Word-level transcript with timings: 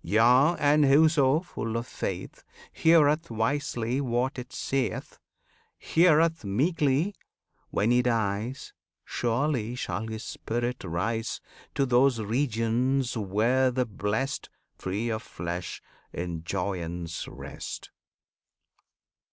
Yea, 0.00 0.54
and 0.60 0.84
whoso, 0.84 1.40
full 1.40 1.76
of 1.76 1.84
faith, 1.84 2.44
Heareth 2.72 3.32
wisely 3.32 4.00
what 4.00 4.38
it 4.38 4.52
saith, 4.52 5.18
Heareth 5.76 6.44
meekly, 6.44 7.16
when 7.70 7.90
he 7.90 8.02
dies, 8.02 8.72
Surely 9.04 9.74
shall 9.74 10.06
his 10.06 10.22
spirit 10.22 10.84
rise 10.84 11.40
To 11.74 11.84
those 11.84 12.20
regions 12.20 13.16
where 13.16 13.72
the 13.72 13.86
Blest, 13.86 14.48
Free 14.76 15.08
of 15.08 15.24
flesh, 15.24 15.82
in 16.12 16.44
joyance 16.44 17.26
rest. 17.26 17.90